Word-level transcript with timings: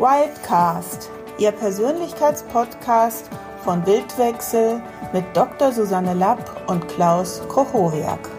Wildcast, 0.00 1.10
Ihr 1.38 1.52
Persönlichkeitspodcast 1.52 3.28
von 3.62 3.84
Bildwechsel 3.84 4.80
mit 5.12 5.26
Dr. 5.34 5.72
Susanne 5.72 6.14
Lapp 6.14 6.70
und 6.70 6.88
Klaus 6.88 7.42
Kochoriak. 7.48 8.30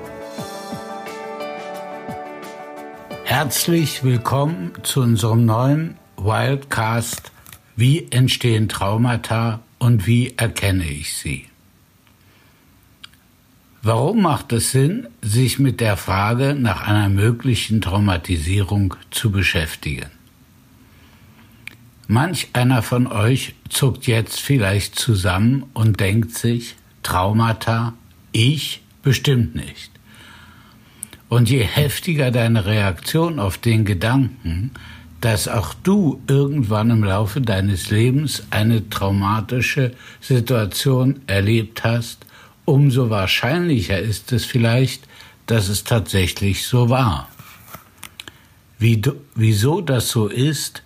Herzlich 3.26 4.04
willkommen 4.04 4.72
zu 4.82 5.02
unserem 5.02 5.46
neuen 5.46 6.00
Wildcast 6.18 7.32
Wie 7.76 8.08
entstehen 8.10 8.68
Traumata 8.68 9.60
und 9.78 10.08
wie 10.08 10.34
erkenne 10.38 10.86
ich 10.86 11.16
sie? 11.16 11.46
Warum 13.84 14.24
macht 14.24 14.52
es 14.52 14.72
Sinn, 14.72 15.06
sich 15.22 15.60
mit 15.60 15.80
der 15.80 15.96
Frage 15.96 16.56
nach 16.56 16.88
einer 16.88 17.10
möglichen 17.10 17.82
Traumatisierung 17.82 18.96
zu 19.12 19.30
beschäftigen? 19.30 20.10
Manch 22.14 22.50
einer 22.52 22.82
von 22.82 23.08
euch 23.08 23.56
zuckt 23.70 24.06
jetzt 24.06 24.42
vielleicht 24.42 25.00
zusammen 25.00 25.64
und 25.74 26.02
denkt 26.02 26.32
sich, 26.36 26.76
Traumata, 27.04 27.94
ich 28.34 28.82
bestimmt 29.02 29.56
nicht. 29.56 29.92
Und 31.30 31.50
je 31.50 31.64
heftiger 31.64 32.30
deine 32.30 32.66
Reaktion 32.66 33.40
auf 33.40 33.58
den 33.58 33.86
Gedanken, 33.86 34.72
dass 35.22 35.48
auch 35.48 35.74
du 35.74 36.22
irgendwann 36.28 36.90
im 36.90 37.02
Laufe 37.06 37.40
deines 37.40 37.92
Lebens 37.92 38.44
eine 38.50 38.90
traumatische 38.90 39.94
Situation 40.20 41.22
erlebt 41.28 41.86
hast, 41.86 42.26
umso 42.66 43.10
wahrscheinlicher 43.10 44.00
ist 44.02 44.34
es 44.34 44.44
vielleicht, 44.44 45.08
dass 45.46 45.70
es 45.70 45.86
tatsächlich 45.86 46.68
so 46.68 46.90
war. 46.90 47.30
Wie, 48.80 49.02
wieso 49.34 49.80
das 49.80 50.10
so 50.10 50.28
ist, 50.28 50.84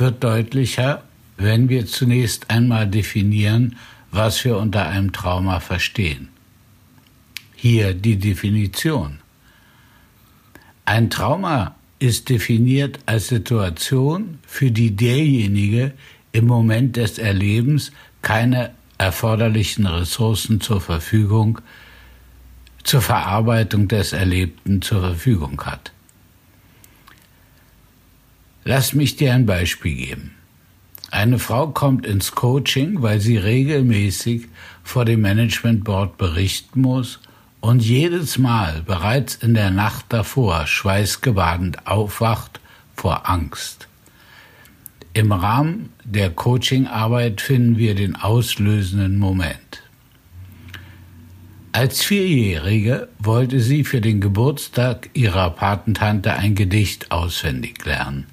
wird 0.00 0.22
deutlicher, 0.24 1.02
wenn 1.36 1.68
wir 1.68 1.86
zunächst 1.86 2.50
einmal 2.50 2.88
definieren, 2.88 3.76
was 4.10 4.44
wir 4.44 4.56
unter 4.56 4.88
einem 4.88 5.12
Trauma 5.12 5.60
verstehen. 5.60 6.28
Hier 7.54 7.94
die 7.94 8.16
Definition. 8.16 9.18
Ein 10.84 11.10
Trauma 11.10 11.74
ist 11.98 12.28
definiert 12.28 12.98
als 13.06 13.28
Situation, 13.28 14.38
für 14.46 14.70
die 14.70 14.94
derjenige 14.94 15.92
im 16.32 16.46
Moment 16.46 16.96
des 16.96 17.18
Erlebens 17.18 17.92
keine 18.22 18.70
erforderlichen 18.96 19.86
Ressourcen 19.86 20.60
zur 20.60 20.80
Verfügung, 20.80 21.60
zur 22.84 23.02
Verarbeitung 23.02 23.88
des 23.88 24.12
Erlebten 24.12 24.82
zur 24.82 25.00
Verfügung 25.00 25.60
hat. 25.62 25.92
Lass 28.68 28.92
mich 28.92 29.16
dir 29.16 29.32
ein 29.32 29.46
Beispiel 29.46 29.94
geben. 29.94 30.34
Eine 31.10 31.38
Frau 31.38 31.68
kommt 31.68 32.04
ins 32.04 32.32
Coaching, 32.32 33.00
weil 33.00 33.18
sie 33.18 33.38
regelmäßig 33.38 34.42
vor 34.84 35.06
dem 35.06 35.22
Management 35.22 35.84
Board 35.84 36.18
berichten 36.18 36.82
muss 36.82 37.18
und 37.60 37.82
jedes 37.82 38.36
Mal 38.36 38.82
bereits 38.84 39.36
in 39.36 39.54
der 39.54 39.70
Nacht 39.70 40.04
davor 40.10 40.66
schweißgebadet 40.66 41.86
aufwacht 41.86 42.60
vor 42.94 43.30
Angst. 43.30 43.88
Im 45.14 45.32
Rahmen 45.32 45.88
der 46.04 46.28
Coachingarbeit 46.28 47.40
finden 47.40 47.78
wir 47.78 47.94
den 47.94 48.16
auslösenden 48.16 49.18
Moment. 49.18 49.82
Als 51.72 52.04
Vierjährige 52.04 53.08
wollte 53.18 53.60
sie 53.60 53.84
für 53.84 54.02
den 54.02 54.20
Geburtstag 54.20 55.08
ihrer 55.14 55.48
Patentante 55.48 56.34
ein 56.34 56.54
Gedicht 56.54 57.10
auswendig 57.10 57.82
lernen. 57.86 58.26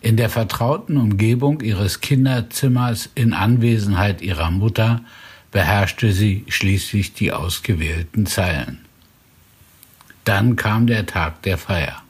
In 0.00 0.16
der 0.16 0.30
vertrauten 0.30 0.96
Umgebung 0.96 1.60
ihres 1.60 2.00
Kinderzimmers 2.00 3.08
in 3.14 3.32
Anwesenheit 3.32 4.22
ihrer 4.22 4.50
Mutter 4.50 5.02
beherrschte 5.50 6.12
sie 6.12 6.44
schließlich 6.48 7.14
die 7.14 7.32
ausgewählten 7.32 8.26
Zeilen. 8.26 8.84
Dann 10.24 10.56
kam 10.56 10.86
der 10.86 11.06
Tag 11.06 11.42
der 11.42 11.56
Feier. 11.56 12.02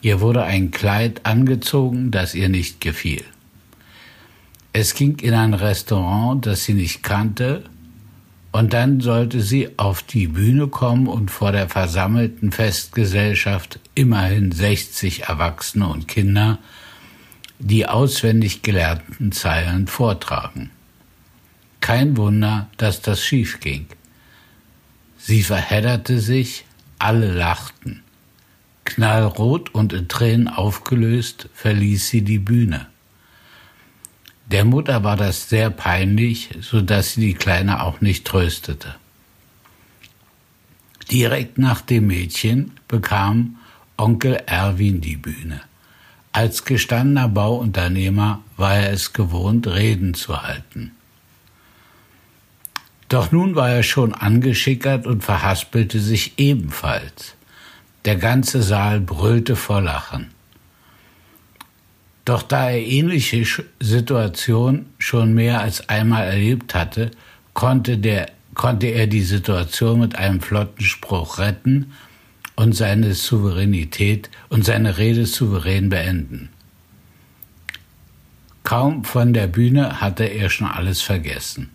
Ihr 0.00 0.20
wurde 0.20 0.44
ein 0.44 0.70
Kleid 0.70 1.24
angezogen, 1.24 2.10
das 2.10 2.34
ihr 2.34 2.48
nicht 2.48 2.80
gefiel. 2.80 3.24
Es 4.72 4.94
ging 4.94 5.18
in 5.18 5.34
ein 5.34 5.54
Restaurant, 5.54 6.46
das 6.46 6.64
sie 6.64 6.74
nicht 6.74 7.02
kannte, 7.02 7.64
und 8.54 8.72
dann 8.72 9.00
sollte 9.00 9.40
sie 9.40 9.70
auf 9.78 10.04
die 10.04 10.28
Bühne 10.28 10.68
kommen 10.68 11.08
und 11.08 11.32
vor 11.32 11.50
der 11.50 11.68
versammelten 11.68 12.52
Festgesellschaft, 12.52 13.80
immerhin 13.96 14.52
60 14.52 15.24
Erwachsene 15.24 15.88
und 15.88 16.06
Kinder, 16.06 16.60
die 17.58 17.88
auswendig 17.88 18.62
gelernten 18.62 19.32
Zeilen 19.32 19.88
vortragen. 19.88 20.70
Kein 21.80 22.16
Wunder, 22.16 22.68
dass 22.76 23.02
das 23.02 23.24
schief 23.24 23.58
ging. 23.58 23.88
Sie 25.18 25.42
verhedderte 25.42 26.20
sich, 26.20 26.64
alle 27.00 27.32
lachten. 27.32 28.04
Knallrot 28.84 29.74
und 29.74 29.92
in 29.92 30.06
Tränen 30.06 30.46
aufgelöst 30.46 31.48
verließ 31.54 32.08
sie 32.08 32.22
die 32.22 32.38
Bühne. 32.38 32.86
Der 34.46 34.64
Mutter 34.64 35.02
war 35.04 35.16
das 35.16 35.48
sehr 35.48 35.70
peinlich, 35.70 36.50
so 36.60 36.80
dass 36.80 37.14
sie 37.14 37.20
die 37.20 37.34
Kleine 37.34 37.82
auch 37.82 38.00
nicht 38.00 38.26
tröstete. 38.26 38.94
Direkt 41.10 41.58
nach 41.58 41.80
dem 41.80 42.06
Mädchen 42.06 42.72
bekam 42.88 43.56
Onkel 43.96 44.42
Erwin 44.46 45.00
die 45.00 45.16
Bühne. 45.16 45.60
Als 46.32 46.64
gestandener 46.64 47.28
Bauunternehmer 47.28 48.42
war 48.56 48.74
er 48.74 48.92
es 48.92 49.12
gewohnt, 49.12 49.66
Reden 49.68 50.14
zu 50.14 50.42
halten. 50.42 50.92
Doch 53.08 53.30
nun 53.30 53.54
war 53.54 53.70
er 53.70 53.84
schon 53.84 54.12
angeschickert 54.12 55.06
und 55.06 55.22
verhaspelte 55.22 56.00
sich 56.00 56.38
ebenfalls. 56.38 57.34
Der 58.04 58.16
ganze 58.16 58.62
Saal 58.62 59.00
brüllte 59.00 59.54
vor 59.54 59.80
Lachen. 59.80 60.33
Doch 62.24 62.42
da 62.42 62.70
er 62.70 62.80
ähnliche 62.80 63.44
Situationen 63.80 64.86
schon 64.98 65.34
mehr 65.34 65.60
als 65.60 65.88
einmal 65.88 66.26
erlebt 66.26 66.74
hatte, 66.74 67.10
konnte, 67.52 67.98
der, 67.98 68.30
konnte 68.54 68.86
er 68.86 69.06
die 69.06 69.22
Situation 69.22 70.00
mit 70.00 70.16
einem 70.16 70.40
flotten 70.40 70.84
Spruch 70.84 71.38
retten 71.38 71.92
und 72.56 72.74
seine 72.74 73.14
Souveränität 73.14 74.30
und 74.48 74.64
seine 74.64 74.96
Rede 74.96 75.26
souverän 75.26 75.90
beenden. 75.90 76.48
Kaum 78.62 79.04
von 79.04 79.34
der 79.34 79.46
Bühne 79.46 80.00
hatte 80.00 80.24
er 80.24 80.48
schon 80.48 80.66
alles 80.66 81.02
vergessen. 81.02 81.70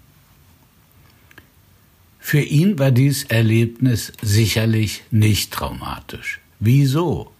Für 2.20 2.42
ihn 2.42 2.80
war 2.80 2.92
dies 2.92 3.24
Erlebnis 3.26 4.14
sicherlich 4.22 5.04
nicht 5.12 5.52
traumatisch. 5.54 6.40
Wieso? 6.60 7.31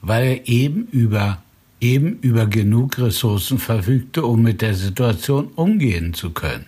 Weil 0.00 0.24
er 0.26 0.48
eben 0.48 0.86
über, 0.88 1.43
eben 1.84 2.18
über 2.20 2.46
genug 2.46 2.98
Ressourcen 2.98 3.58
verfügte, 3.58 4.24
um 4.24 4.42
mit 4.42 4.62
der 4.62 4.74
Situation 4.74 5.48
umgehen 5.48 6.14
zu 6.14 6.30
können 6.30 6.66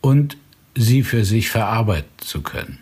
und 0.00 0.36
sie 0.76 1.02
für 1.02 1.24
sich 1.24 1.50
verarbeiten 1.50 2.18
zu 2.18 2.42
können. 2.42 2.78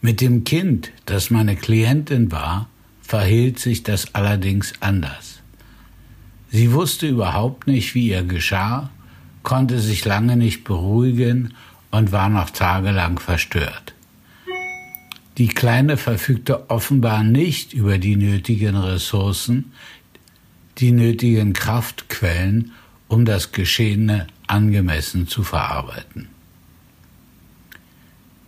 Mit 0.00 0.20
dem 0.22 0.44
Kind, 0.44 0.90
das 1.04 1.30
meine 1.30 1.54
Klientin 1.54 2.32
war, 2.32 2.68
verhielt 3.02 3.58
sich 3.58 3.82
das 3.82 4.14
allerdings 4.14 4.72
anders. 4.80 5.42
Sie 6.50 6.72
wusste 6.72 7.06
überhaupt 7.06 7.66
nicht, 7.66 7.94
wie 7.94 8.08
ihr 8.08 8.22
geschah 8.22 8.90
konnte 9.42 9.80
sich 9.80 10.04
lange 10.04 10.36
nicht 10.36 10.64
beruhigen 10.64 11.54
und 11.90 12.12
war 12.12 12.28
noch 12.28 12.50
tagelang 12.50 13.18
verstört. 13.18 13.92
Die 15.38 15.48
Kleine 15.48 15.96
verfügte 15.96 16.68
offenbar 16.70 17.24
nicht 17.24 17.72
über 17.72 17.98
die 17.98 18.16
nötigen 18.16 18.76
Ressourcen, 18.76 19.72
die 20.78 20.92
nötigen 20.92 21.52
Kraftquellen, 21.54 22.72
um 23.08 23.24
das 23.24 23.52
Geschehene 23.52 24.26
angemessen 24.46 25.28
zu 25.28 25.42
verarbeiten. 25.42 26.28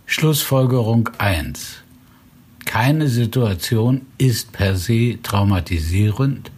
Schlussfolgerung 0.05 1.09
1. 1.17 1.77
Keine 2.65 3.07
Situation 3.07 4.01
ist 4.17 4.51
per 4.51 4.75
se 4.75 5.17
traumatisierend, 5.23 6.51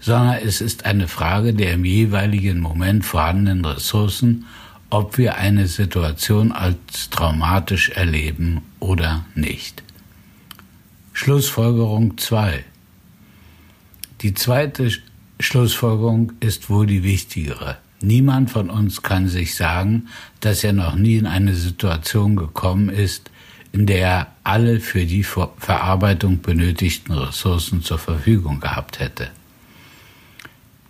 sondern 0.00 0.38
es 0.44 0.60
ist 0.60 0.84
eine 0.84 1.08
Frage 1.08 1.54
der 1.54 1.72
im 1.72 1.84
jeweiligen 1.84 2.60
Moment 2.60 3.04
vorhandenen 3.04 3.64
Ressourcen, 3.64 4.44
ob 4.92 5.16
wir 5.16 5.36
eine 5.36 5.68
Situation 5.68 6.52
als 6.52 7.08
traumatisch 7.08 7.88
erleben 7.88 8.60
oder 8.78 9.24
nicht. 9.34 9.82
Schlussfolgerung 11.14 12.18
2. 12.18 12.62
Die 14.20 14.34
zweite 14.34 14.90
Schlussfolgerung 15.40 16.34
ist 16.40 16.68
wohl 16.68 16.86
die 16.86 17.04
wichtigere. 17.04 17.78
Niemand 18.02 18.50
von 18.50 18.68
uns 18.68 19.00
kann 19.00 19.28
sich 19.28 19.54
sagen, 19.54 20.08
dass 20.40 20.62
er 20.62 20.74
noch 20.74 20.94
nie 20.94 21.16
in 21.16 21.26
eine 21.26 21.54
Situation 21.54 22.36
gekommen 22.36 22.90
ist, 22.90 23.30
in 23.72 23.86
der 23.86 24.06
er 24.06 24.26
alle 24.44 24.78
für 24.78 25.06
die 25.06 25.24
Verarbeitung 25.24 26.42
benötigten 26.42 27.12
Ressourcen 27.12 27.82
zur 27.82 27.98
Verfügung 27.98 28.60
gehabt 28.60 29.00
hätte. 29.00 29.30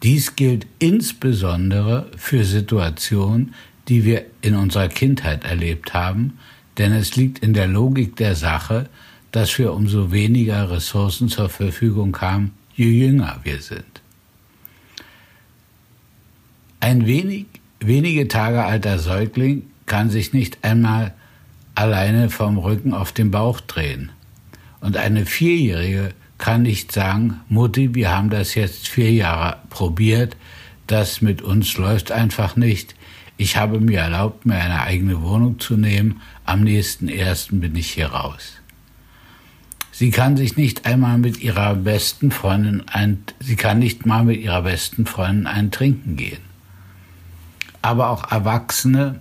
Dies 0.03 0.35
gilt 0.35 0.67
insbesondere 0.81 2.11
für 2.17 2.45
Situationen, 2.45 3.55
die 3.93 4.07
wir 4.07 4.25
in 4.41 4.55
unserer 4.55 4.89
Kindheit 4.89 5.45
erlebt 5.45 5.93
haben, 5.93 6.39
denn 6.79 6.95
es 6.95 7.15
liegt 7.15 7.41
in 7.41 7.53
der 7.53 7.67
Logik 7.67 8.17
der 8.17 8.35
Sache, 8.37 8.89
dass 9.33 9.59
wir 9.59 9.75
umso 9.75 10.11
weniger 10.11 10.71
Ressourcen 10.71 11.29
zur 11.29 11.51
Verfügung 11.51 12.19
haben, 12.19 12.53
je 12.75 12.87
jünger 12.87 13.41
wir 13.43 13.61
sind. 13.61 14.01
Ein 16.81 17.07
wenig, 17.07 17.45
wenige 17.81 18.29
Tage 18.29 18.65
alter 18.65 18.99
Säugling 18.99 19.65
kann 19.85 20.09
sich 20.09 20.33
nicht 20.33 20.65
einmal 20.65 21.13
alleine 21.75 22.31
vom 22.31 22.57
Rücken 22.57 22.95
auf 22.95 23.13
den 23.13 23.31
Bauch 23.31 23.61
drehen. 23.61 24.11
Und 24.81 24.97
eine 24.97 25.27
Vierjährige 25.27 26.15
kann 26.39 26.63
nicht 26.63 26.93
sagen, 26.93 27.41
Mutti, 27.51 27.95
wir 27.95 28.11
haben 28.11 28.31
das 28.31 28.55
jetzt 28.55 28.89
vier 28.89 29.13
Jahre 29.13 29.59
probiert, 29.69 30.39
das 30.87 31.21
mit 31.21 31.43
uns 31.43 31.77
läuft 31.77 32.11
einfach 32.11 32.57
nicht. 32.57 32.95
Ich 33.43 33.57
habe 33.57 33.81
mir 33.81 33.99
erlaubt, 33.99 34.47
mir 34.47 34.55
eine 34.55 34.83
eigene 34.83 35.21
Wohnung 35.21 35.59
zu 35.59 35.77
nehmen, 35.77 36.21
am 36.45 36.61
nächsten 36.61 37.09
ersten 37.09 37.61
bin 37.61 37.75
ich 37.75 37.91
hier 37.91 38.07
raus. 38.07 38.53
Sie 39.91 40.13
kann 40.13 40.37
sich 40.37 40.57
nicht 40.57 40.87
einmal 40.87 41.19
mit 41.19 41.43
ihrer 41.43 41.75
besten 41.75 42.31
Freundin 42.31 42.85
ein, 42.87 43.25
sie 43.41 43.57
kann 43.57 43.81
nicht 43.81 44.07
mal 44.07 44.23
mit 44.23 44.41
ihrer 44.41 44.63
besten 44.63 45.07
Freundin 45.07 45.49
ein 45.49 45.73
Trinken 45.73 46.15
gehen. 46.15 46.39
Aber 47.83 48.11
auch 48.11 48.31
Erwachsene, 48.31 49.19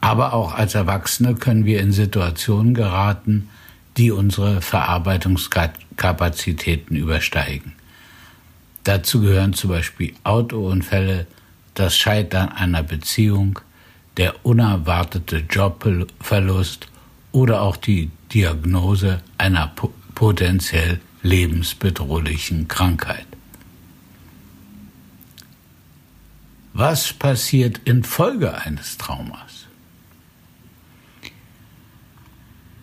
aber 0.00 0.32
auch 0.32 0.52
als 0.52 0.74
Erwachsene 0.74 1.36
können 1.36 1.64
wir 1.64 1.78
in 1.78 1.92
Situationen 1.92 2.74
geraten, 2.74 3.48
die 3.96 4.10
unsere 4.10 4.60
Verarbeitungskapazitäten 4.60 6.96
übersteigen. 6.96 7.70
Dazu 8.82 9.20
gehören 9.20 9.52
zum 9.52 9.70
Beispiel 9.70 10.12
Autounfälle, 10.24 11.28
das 11.78 11.96
Scheitern 11.96 12.48
einer 12.48 12.82
Beziehung, 12.82 13.60
der 14.16 14.44
unerwartete 14.44 15.44
Jobverlust 15.48 16.88
oder 17.32 17.60
auch 17.62 17.76
die 17.76 18.10
Diagnose 18.32 19.22
einer 19.38 19.72
potenziell 20.14 21.00
lebensbedrohlichen 21.22 22.66
Krankheit. 22.66 23.26
Was 26.72 27.12
passiert 27.12 27.80
infolge 27.84 28.54
eines 28.54 28.96
Traumas? 28.96 29.66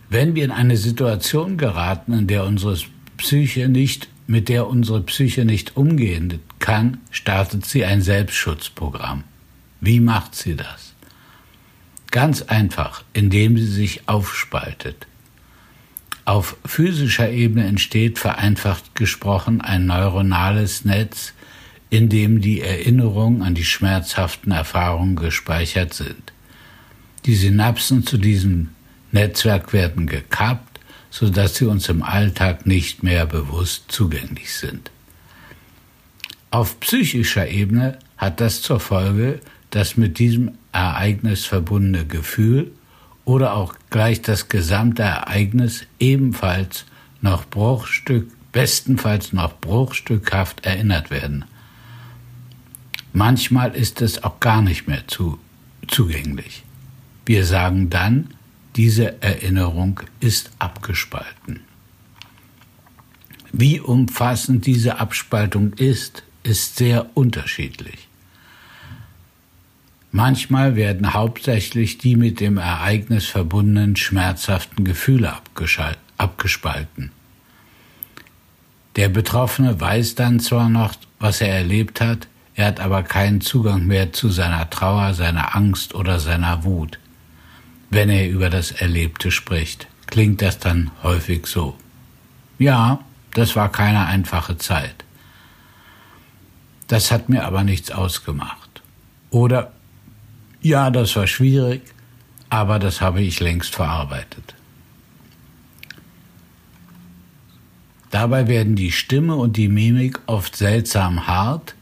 Wenn 0.08 0.34
wir 0.36 0.44
in 0.44 0.50
eine 0.52 0.76
Situation 0.76 1.56
geraten, 1.58 2.12
in 2.12 2.26
der 2.28 2.44
unsere 2.44 2.78
Psyche 3.16 3.68
nicht, 3.68 4.08
mit 4.26 4.48
der 4.48 4.66
unsere 4.66 5.02
Psyche 5.02 5.44
nicht 5.44 5.76
umgehen 5.76 6.40
kann, 6.58 6.98
startet 7.10 7.66
sie 7.66 7.84
ein 7.84 8.02
Selbstschutzprogramm. 8.02 9.24
Wie 9.80 10.00
macht 10.00 10.34
sie 10.34 10.56
das? 10.56 10.94
Ganz 12.10 12.42
einfach, 12.42 13.04
indem 13.12 13.58
sie 13.58 13.66
sich 13.66 14.08
aufspaltet. 14.08 15.06
Auf 16.24 16.56
physischer 16.64 17.30
Ebene 17.30 17.66
entsteht 17.66 18.18
vereinfacht 18.18 18.94
gesprochen 18.94 19.60
ein 19.60 19.86
neuronales 19.86 20.84
Netz, 20.84 21.34
in 21.90 22.08
dem 22.08 22.40
die 22.40 22.60
Erinnerungen 22.60 23.42
an 23.42 23.54
die 23.54 23.64
schmerzhaften 23.64 24.52
Erfahrungen 24.52 25.16
gespeichert 25.16 25.92
sind. 25.92 26.32
Die 27.26 27.34
Synapsen 27.34 28.06
zu 28.06 28.16
diesem 28.16 28.70
Netzwerk 29.12 29.72
werden 29.72 30.06
gekappt, 30.06 30.73
sodass 31.14 31.54
sie 31.54 31.66
uns 31.66 31.88
im 31.88 32.02
Alltag 32.02 32.66
nicht 32.66 33.04
mehr 33.04 33.24
bewusst 33.24 33.84
zugänglich 33.86 34.52
sind. 34.52 34.90
Auf 36.50 36.80
psychischer 36.80 37.46
Ebene 37.46 38.00
hat 38.16 38.40
das 38.40 38.62
zur 38.62 38.80
Folge, 38.80 39.38
dass 39.70 39.96
mit 39.96 40.18
diesem 40.18 40.58
Ereignis 40.72 41.44
verbundene 41.44 42.04
Gefühl 42.04 42.72
oder 43.24 43.54
auch 43.54 43.76
gleich 43.90 44.22
das 44.22 44.48
gesamte 44.48 45.04
Ereignis 45.04 45.86
ebenfalls 46.00 46.84
noch 47.20 47.44
Bruchstück, 47.44 48.26
bestenfalls 48.50 49.32
noch 49.32 49.60
bruchstückhaft 49.60 50.66
erinnert 50.66 51.12
werden. 51.12 51.44
Manchmal 53.12 53.76
ist 53.76 54.02
es 54.02 54.24
auch 54.24 54.40
gar 54.40 54.62
nicht 54.62 54.88
mehr 54.88 55.06
zu, 55.06 55.38
zugänglich. 55.86 56.64
Wir 57.24 57.44
sagen 57.44 57.88
dann, 57.88 58.34
diese 58.76 59.22
Erinnerung 59.22 60.00
ist 60.20 60.50
abgespalten. 60.58 61.60
Wie 63.52 63.78
umfassend 63.78 64.66
diese 64.66 64.98
Abspaltung 64.98 65.74
ist, 65.74 66.24
ist 66.42 66.76
sehr 66.76 67.06
unterschiedlich. 67.14 68.08
Manchmal 70.10 70.76
werden 70.76 71.14
hauptsächlich 71.14 71.98
die 71.98 72.16
mit 72.16 72.40
dem 72.40 72.58
Ereignis 72.58 73.26
verbundenen 73.26 73.96
schmerzhaften 73.96 74.84
Gefühle 74.84 75.34
abgespalten. 76.18 77.12
Der 78.96 79.08
Betroffene 79.08 79.80
weiß 79.80 80.14
dann 80.14 80.40
zwar 80.40 80.68
noch, 80.68 80.94
was 81.18 81.40
er 81.40 81.48
erlebt 81.48 82.00
hat, 82.00 82.28
er 82.56 82.66
hat 82.66 82.80
aber 82.80 83.02
keinen 83.02 83.40
Zugang 83.40 83.86
mehr 83.86 84.12
zu 84.12 84.28
seiner 84.28 84.70
Trauer, 84.70 85.14
seiner 85.14 85.56
Angst 85.56 85.94
oder 85.94 86.20
seiner 86.20 86.62
Wut 86.62 86.98
wenn 87.94 88.10
er 88.10 88.28
über 88.28 88.50
das 88.50 88.72
Erlebte 88.72 89.30
spricht, 89.30 89.86
klingt 90.06 90.42
das 90.42 90.58
dann 90.58 90.90
häufig 91.02 91.46
so. 91.46 91.76
Ja, 92.58 93.00
das 93.34 93.56
war 93.56 93.70
keine 93.70 94.06
einfache 94.06 94.58
Zeit. 94.58 95.04
Das 96.88 97.10
hat 97.10 97.28
mir 97.28 97.44
aber 97.44 97.62
nichts 97.62 97.90
ausgemacht. 97.90 98.82
Oder 99.30 99.72
ja, 100.60 100.90
das 100.90 101.14
war 101.16 101.26
schwierig, 101.26 101.82
aber 102.48 102.78
das 102.78 103.00
habe 103.00 103.22
ich 103.22 103.40
längst 103.40 103.74
verarbeitet. 103.74 104.54
Dabei 108.10 108.46
werden 108.48 108.76
die 108.76 108.92
Stimme 108.92 109.34
und 109.34 109.56
die 109.56 109.68
Mimik 109.68 110.20
oft 110.26 110.56
seltsam 110.56 111.26
hart 111.26 111.74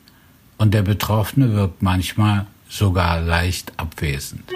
und 0.57 0.73
der 0.73 0.83
Betroffene 0.83 1.55
wirkt 1.55 1.83
manchmal 1.83 2.47
sogar 2.69 3.21
leicht 3.21 3.79
abwesend. 3.79 4.51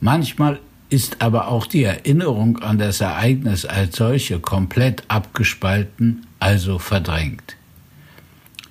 Manchmal 0.00 0.58
ist 0.88 1.22
aber 1.22 1.48
auch 1.48 1.66
die 1.66 1.84
Erinnerung 1.84 2.58
an 2.58 2.78
das 2.78 3.00
Ereignis 3.00 3.64
als 3.64 3.96
solche 3.96 4.40
komplett 4.40 5.04
abgespalten, 5.08 6.26
also 6.40 6.78
verdrängt. 6.78 7.56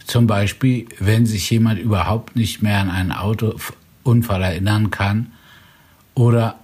Zum 0.06 0.28
Beispiel, 0.28 0.88
wenn 1.00 1.26
sich 1.26 1.50
jemand 1.50 1.80
überhaupt 1.80 2.36
nicht 2.36 2.62
mehr 2.62 2.80
an 2.80 2.90
einen 2.90 3.12
Autounfall 3.12 4.42
erinnern 4.42 4.90
kann 4.90 5.32
oder 6.16 6.60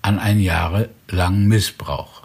an 0.00 0.18
einen 0.18 0.40
jahrelangen 0.40 1.46
Missbrauch. 1.46 2.22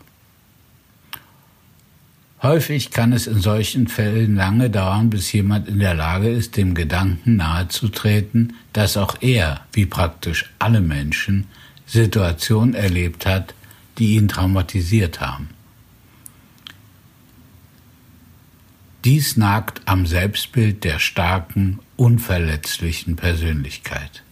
Häufig 2.41 2.91
kann 2.91 3.13
es 3.13 3.27
in 3.27 3.39
solchen 3.39 3.87
Fällen 3.87 4.35
lange 4.35 4.69
dauern, 4.69 5.09
bis 5.09 5.31
jemand 5.31 5.67
in 5.67 5.79
der 5.79 5.93
Lage 5.93 6.29
ist, 6.29 6.57
dem 6.57 6.75
Gedanken 6.75 7.37
nahezutreten, 7.37 8.55
dass 8.73 8.97
auch 8.97 9.15
er, 9.21 9.61
wie 9.71 9.85
praktisch 9.85 10.49
alle 10.59 10.81
Menschen, 10.81 11.47
Situationen 11.85 12.73
erlebt 12.73 13.25
hat, 13.25 13.53
die 13.97 14.15
ihn 14.15 14.27
traumatisiert 14.27 15.21
haben. 15.21 15.49
Dies 19.03 19.35
nagt 19.35 19.81
am 19.85 20.05
Selbstbild 20.05 20.83
der 20.83 20.97
starken, 20.97 21.79
unverletzlichen 21.97 23.17
Persönlichkeit. 23.17 24.23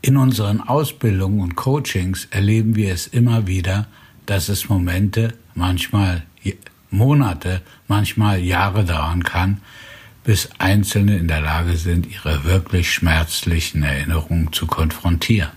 In 0.00 0.16
unseren 0.16 0.60
Ausbildungen 0.60 1.40
und 1.40 1.54
Coachings 1.54 2.26
erleben 2.30 2.74
wir 2.76 2.92
es 2.92 3.06
immer 3.06 3.46
wieder, 3.46 3.86
dass 4.26 4.48
es 4.48 4.68
Momente, 4.68 5.34
manchmal 5.54 6.24
Monate, 6.90 7.60
manchmal 7.86 8.40
Jahre 8.40 8.84
dauern 8.84 9.22
kann, 9.22 9.60
bis 10.28 10.50
Einzelne 10.58 11.16
in 11.16 11.26
der 11.26 11.40
Lage 11.40 11.78
sind, 11.78 12.06
ihre 12.06 12.44
wirklich 12.44 12.92
schmerzlichen 12.92 13.82
Erinnerungen 13.82 14.52
zu 14.52 14.66
konfrontieren. 14.66 15.52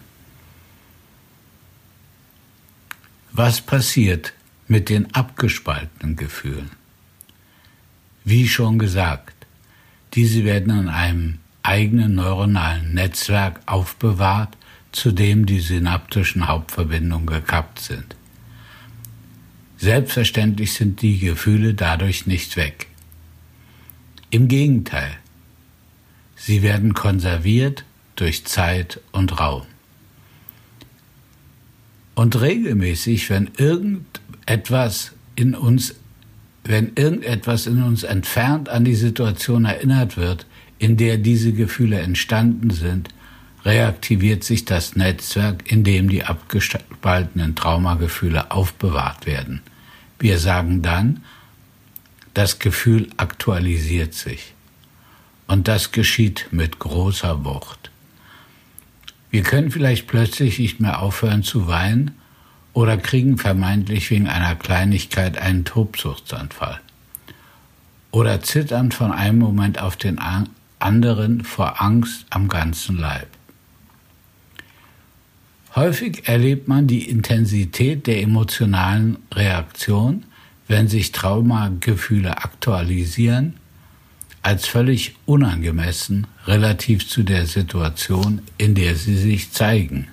Was 3.33 3.59
passiert 3.59 4.31
mit 4.69 4.87
den 4.87 5.13
abgespaltenen 5.13 6.15
Gefühlen? 6.15 6.71
Wie 8.23 8.47
schon 8.47 8.79
gesagt, 8.79 9.45
diese 10.13 10.45
werden 10.45 10.79
in 10.79 10.87
einem 10.87 11.39
eigenen 11.63 12.15
neuronalen 12.15 12.93
Netzwerk 12.93 13.59
aufbewahrt, 13.65 14.55
zu 14.93 15.11
dem 15.11 15.45
die 15.45 15.59
synaptischen 15.59 16.47
Hauptverbindungen 16.47 17.27
gekappt 17.27 17.79
sind. 17.79 18.15
Selbstverständlich 19.75 20.71
sind 20.71 21.01
die 21.01 21.19
Gefühle 21.19 21.73
dadurch 21.73 22.25
nicht 22.25 22.55
weg. 22.55 22.87
Im 24.31 24.47
Gegenteil, 24.47 25.17
sie 26.37 26.61
werden 26.61 26.93
konserviert 26.93 27.83
durch 28.15 28.45
Zeit 28.45 29.01
und 29.11 29.39
Raum. 29.39 29.63
Und 32.15 32.39
regelmäßig, 32.39 33.29
wenn 33.29 33.49
irgendetwas 33.57 35.11
in 35.35 35.53
uns, 35.53 35.95
wenn 36.63 36.93
irgendetwas 36.95 37.67
in 37.67 37.83
uns 37.83 38.03
entfernt 38.03 38.69
an 38.69 38.85
die 38.85 38.95
Situation 38.95 39.65
erinnert 39.65 40.15
wird, 40.15 40.45
in 40.79 40.95
der 40.95 41.17
diese 41.17 41.51
Gefühle 41.51 41.99
entstanden 41.99 42.69
sind, 42.69 43.09
reaktiviert 43.65 44.45
sich 44.45 44.63
das 44.63 44.95
Netzwerk, 44.95 45.69
in 45.69 45.83
dem 45.83 46.07
die 46.07 46.23
abgespaltenen 46.23 47.55
Traumagefühle 47.55 48.49
aufbewahrt 48.51 49.25
werden. 49.25 49.61
Wir 50.19 50.39
sagen 50.39 50.81
dann, 50.81 51.21
das 52.33 52.59
Gefühl 52.59 53.09
aktualisiert 53.17 54.13
sich. 54.13 54.53
Und 55.47 55.67
das 55.67 55.91
geschieht 55.91 56.47
mit 56.51 56.79
großer 56.79 57.43
Wucht. 57.43 57.91
Wir 59.31 59.43
können 59.43 59.71
vielleicht 59.71 60.07
plötzlich 60.07 60.59
nicht 60.59 60.79
mehr 60.79 61.01
aufhören 61.01 61.43
zu 61.43 61.67
weinen 61.67 62.11
oder 62.73 62.97
kriegen 62.97 63.37
vermeintlich 63.37 64.09
wegen 64.11 64.27
einer 64.27 64.55
Kleinigkeit 64.55 65.37
einen 65.37 65.65
Tobsuchtsanfall. 65.65 66.79
Oder 68.11 68.41
zittern 68.41 68.91
von 68.91 69.11
einem 69.11 69.39
Moment 69.39 69.79
auf 69.79 69.95
den 69.95 70.19
anderen 70.79 71.43
vor 71.43 71.81
Angst 71.81 72.25
am 72.29 72.47
ganzen 72.47 72.97
Leib. 72.97 73.27
Häufig 75.75 76.27
erlebt 76.27 76.67
man 76.67 76.87
die 76.87 77.09
Intensität 77.09 78.07
der 78.07 78.21
emotionalen 78.21 79.17
Reaktion, 79.33 80.25
wenn 80.71 80.87
sich 80.87 81.11
Traumagefühle 81.11 82.37
aktualisieren, 82.37 83.55
als 84.41 84.67
völlig 84.67 85.15
unangemessen 85.25 86.27
relativ 86.47 87.09
zu 87.09 87.23
der 87.23 87.45
Situation, 87.45 88.41
in 88.57 88.73
der 88.73 88.95
sie 88.95 89.17
sich 89.17 89.51
zeigen. 89.51 90.07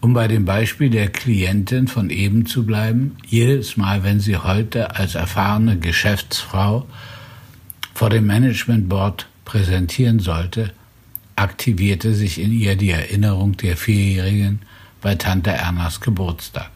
Um 0.00 0.12
bei 0.12 0.26
dem 0.26 0.44
Beispiel 0.44 0.90
der 0.90 1.08
Klientin 1.08 1.86
von 1.86 2.10
eben 2.10 2.46
zu 2.46 2.66
bleiben, 2.66 3.16
jedes 3.24 3.76
Mal, 3.76 4.02
wenn 4.02 4.18
sie 4.18 4.36
heute 4.36 4.96
als 4.96 5.14
erfahrene 5.14 5.78
Geschäftsfrau 5.78 6.84
vor 7.94 8.10
dem 8.10 8.26
Management 8.26 8.88
Board 8.88 9.28
präsentieren 9.44 10.18
sollte, 10.18 10.72
aktivierte 11.36 12.12
sich 12.12 12.40
in 12.40 12.50
ihr 12.50 12.74
die 12.74 12.90
Erinnerung 12.90 13.56
der 13.56 13.76
Vierjährigen 13.76 14.62
bei 15.00 15.14
Tante 15.14 15.50
Ernas 15.50 16.00
Geburtstag 16.00 16.72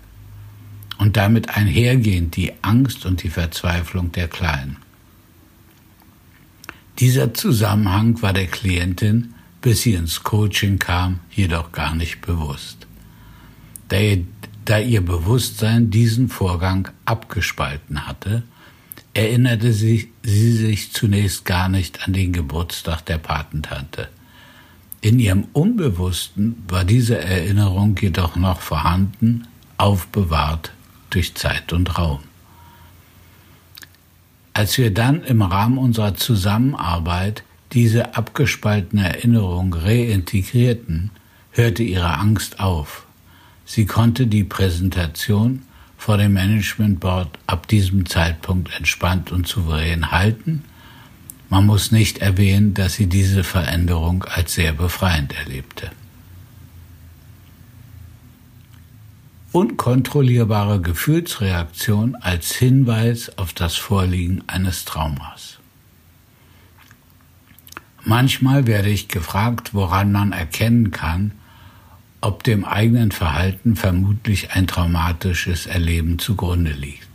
und 0.98 1.16
damit 1.16 1.56
einhergehend 1.56 2.36
die 2.36 2.52
Angst 2.62 3.06
und 3.06 3.22
die 3.22 3.30
Verzweiflung 3.30 4.12
der 4.12 4.28
Kleinen. 4.28 4.76
Dieser 6.98 7.34
Zusammenhang 7.34 8.20
war 8.22 8.32
der 8.32 8.46
Klientin, 8.46 9.34
bis 9.60 9.82
sie 9.82 9.94
ins 9.94 10.22
Coaching 10.22 10.78
kam, 10.78 11.20
jedoch 11.30 11.72
gar 11.72 11.94
nicht 11.94 12.20
bewusst. 12.20 12.86
Da 13.88 13.98
ihr, 13.98 14.24
da 14.64 14.78
ihr 14.78 15.04
Bewusstsein 15.04 15.90
diesen 15.90 16.28
Vorgang 16.28 16.88
abgespalten 17.04 18.06
hatte, 18.06 18.42
erinnerte 19.14 19.72
sie, 19.72 20.10
sie 20.22 20.52
sich 20.52 20.92
zunächst 20.92 21.44
gar 21.44 21.68
nicht 21.68 22.06
an 22.06 22.12
den 22.12 22.32
Geburtstag 22.32 23.04
der 23.06 23.18
Patentante– 23.18 24.08
in 25.02 25.18
ihrem 25.18 25.48
Unbewussten 25.52 26.62
war 26.68 26.84
diese 26.84 27.18
Erinnerung 27.18 27.96
jedoch 28.00 28.36
noch 28.36 28.60
vorhanden, 28.60 29.48
aufbewahrt 29.76 30.72
durch 31.14 31.34
Zeit 31.34 31.72
und 31.72 31.98
Raum. 31.98 32.20
Als 34.54 34.76
wir 34.78 34.92
dann 34.92 35.22
im 35.24 35.42
Rahmen 35.42 35.78
unserer 35.78 36.14
Zusammenarbeit 36.14 37.42
diese 37.72 38.16
abgespaltene 38.16 39.16
Erinnerung 39.16 39.72
reintegrierten, 39.72 41.10
hörte 41.52 41.82
ihre 41.82 42.18
Angst 42.18 42.60
auf. 42.60 43.06
Sie 43.64 43.86
konnte 43.86 44.26
die 44.26 44.44
Präsentation 44.44 45.62
vor 45.96 46.18
dem 46.18 46.34
Management 46.34 47.00
Board 47.00 47.38
ab 47.46 47.68
diesem 47.68 48.06
Zeitpunkt 48.06 48.76
entspannt 48.76 49.32
und 49.32 49.46
souverän 49.46 50.10
halten 50.10 50.64
man 51.52 51.66
muss 51.66 51.92
nicht 51.92 52.16
erwähnen, 52.16 52.72
dass 52.72 52.94
sie 52.94 53.08
diese 53.08 53.44
Veränderung 53.44 54.24
als 54.24 54.54
sehr 54.54 54.72
befreiend 54.72 55.34
erlebte. 55.36 55.90
Unkontrollierbare 59.52 60.80
Gefühlsreaktion 60.80 62.14
als 62.14 62.52
Hinweis 62.54 63.36
auf 63.36 63.52
das 63.52 63.76
Vorliegen 63.76 64.42
eines 64.46 64.86
Traumas. 64.86 65.58
Manchmal 68.02 68.66
werde 68.66 68.88
ich 68.88 69.08
gefragt, 69.08 69.74
woran 69.74 70.10
man 70.10 70.32
erkennen 70.32 70.90
kann, 70.90 71.32
ob 72.22 72.44
dem 72.44 72.64
eigenen 72.64 73.12
Verhalten 73.12 73.76
vermutlich 73.76 74.52
ein 74.52 74.66
traumatisches 74.66 75.66
Erleben 75.66 76.18
zugrunde 76.18 76.72
liegt. 76.72 77.06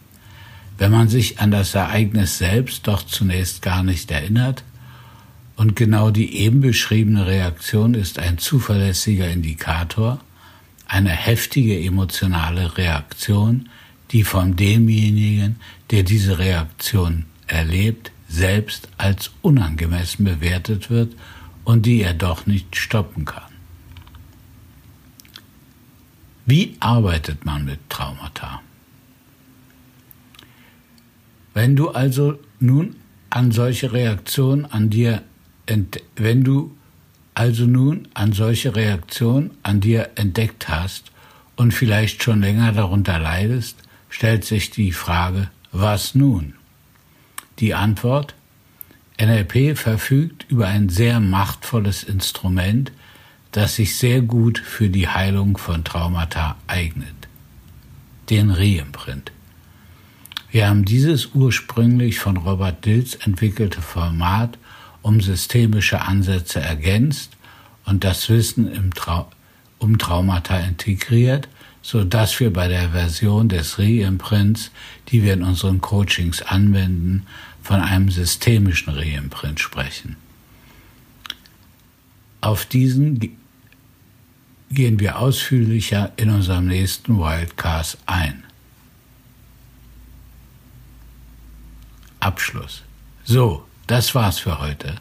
Wenn 0.77 0.91
man 0.91 1.07
sich 1.07 1.39
an 1.39 1.49
das 1.49 1.73
Ereignis 1.73 2.37
selbst 2.37 2.85
doch 2.85 3.01
zunächst 3.01 3.63
gar 3.63 3.81
nicht 3.81 4.11
erinnert, 4.11 4.63
und 5.55 5.75
genau 5.75 6.11
die 6.11 6.35
eben 6.35 6.61
beschriebene 6.61 7.25
Reaktion 7.25 7.95
ist 7.95 8.19
ein 8.19 8.37
zuverlässiger 8.37 9.27
Indikator, 9.27 10.19
eine 10.87 11.09
heftige 11.09 11.79
emotionale 11.79 12.77
Reaktion, 12.77 13.69
die 14.11 14.23
von 14.23 14.55
demjenigen, 14.55 15.57
der 15.91 16.03
diese 16.03 16.39
Reaktion 16.39 17.25
erlebt, 17.47 18.11
selbst 18.29 18.89
als 18.97 19.31
unangemessen 19.41 20.25
bewertet 20.25 20.89
wird 20.89 21.15
und 21.63 21.85
die 21.85 22.01
er 22.01 22.13
doch 22.13 22.45
nicht 22.45 22.75
stoppen 22.75 23.25
kann. 23.25 23.43
Wie 26.45 26.77
arbeitet 26.79 27.45
man 27.45 27.65
mit 27.65 27.89
Traumata? 27.89 28.61
Wenn 31.53 31.75
du 31.75 31.89
also 31.89 32.39
nun 32.59 32.95
an 33.29 33.51
solche 33.51 33.91
Reaktionen 33.91 34.65
an 34.65 34.89
dir, 34.89 35.23
wenn 36.15 36.43
du 36.43 36.76
also 37.37 37.67
nun 37.67 38.07
an 38.15 38.33
solche 38.33 38.75
Reaktionen 38.75 39.51
an 39.61 39.79
dir 39.79 40.09
entdeckt 40.15 40.69
hast 40.69 41.11
und 41.55 41.71
vielleicht 41.71 42.23
schon 42.23 42.41
länger 42.41 42.71
darunter 42.71 43.19
leidest, 43.19 43.77
stellt 44.09 44.43
sich 44.43 44.71
die 44.71 44.91
Frage, 44.91 45.51
was 45.71 46.15
nun? 46.15 46.55
Die 47.59 47.75
Antwort, 47.75 48.33
NLP 49.21 49.77
verfügt 49.77 50.47
über 50.49 50.65
ein 50.67 50.89
sehr 50.89 51.19
machtvolles 51.19 52.01
Instrument, 52.01 52.91
das 53.51 53.75
sich 53.75 53.97
sehr 53.97 54.21
gut 54.21 54.57
für 54.57 54.89
die 54.89 55.07
Heilung 55.07 55.57
von 55.57 55.83
Traumata 55.83 56.57
eignet. 56.65 57.27
Den 58.31 58.49
Reimprint. 58.49 59.31
Wir 60.49 60.67
haben 60.67 60.85
dieses 60.85 61.35
ursprünglich 61.35 62.17
von 62.17 62.37
Robert 62.37 62.83
Dills 62.83 63.13
entwickelte 63.13 63.83
Format 63.83 64.57
um 65.07 65.21
systemische 65.21 66.01
Ansätze 66.01 66.59
ergänzt 66.59 67.31
und 67.85 68.03
das 68.03 68.27
Wissen 68.27 68.91
Trau 68.93 69.31
um 69.79 69.97
Traumata 69.97 70.59
integriert, 70.59 71.47
so 71.81 72.03
dass 72.03 72.39
wir 72.41 72.51
bei 72.51 72.67
der 72.67 72.89
Version 72.89 73.47
des 73.47 73.79
Reimprints, 73.79 74.71
die 75.07 75.23
wir 75.23 75.33
in 75.33 75.43
unseren 75.43 75.79
Coachings 75.79 76.41
anwenden, 76.41 77.25
von 77.61 77.79
einem 77.79 78.09
systemischen 78.11 78.91
Reimprint 78.91 79.61
sprechen. 79.61 80.17
Auf 82.41 82.65
diesen 82.65 83.37
gehen 84.69 84.99
wir 84.99 85.19
ausführlicher 85.19 86.11
in 86.17 86.31
unserem 86.31 86.67
nächsten 86.67 87.17
Wildcast 87.17 87.97
ein. 88.07 88.43
Abschluss. 92.19 92.81
So, 93.23 93.67
das 93.87 94.13
war's 94.15 94.39
für 94.39 94.59
heute. 94.59 94.95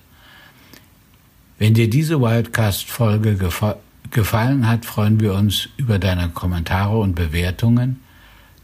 Wenn 1.58 1.74
dir 1.74 1.88
diese 1.90 2.20
Wildcast-Folge 2.20 3.36
gefa 3.36 3.76
gefallen 4.10 4.68
hat, 4.68 4.84
freuen 4.84 5.18
wir 5.18 5.34
uns 5.34 5.68
über 5.76 5.98
deine 5.98 6.28
Kommentare 6.28 6.96
und 6.96 7.14
Bewertungen. 7.14 8.00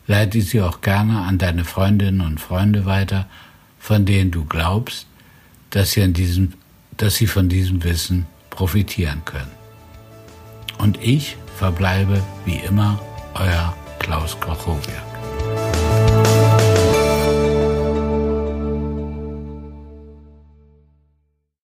Leite 0.07 0.41
sie 0.41 0.61
auch 0.61 0.81
gerne 0.81 1.21
an 1.21 1.39
deine 1.39 1.65
Freundinnen 1.65 2.21
und 2.21 2.41
Freunde 2.41 2.87
weiter, 2.87 3.27
von 3.81 4.05
denen 4.07 4.31
du 4.31 4.45
glaubst, 4.45 5.07
dass 5.71 5.93
sie, 5.93 6.13
diesem, 6.13 6.53
dass 6.97 7.17
sie 7.17 7.27
von 7.27 7.49
diesem 7.49 7.83
Wissen 7.83 8.27
profitieren 8.51 9.23
können. 9.25 9.51
Und 10.79 11.03
ich 11.03 11.37
verbleibe 11.57 12.23
wie 12.45 12.59
immer 12.59 13.01
euer 13.35 13.75
Klaus 13.99 14.39
Krochowia. 14.39 15.12